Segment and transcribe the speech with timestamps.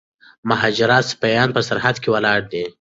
[0.03, 0.03] د
[0.49, 2.63] مهاراجا سپایان په سرحد کي ولاړ دي.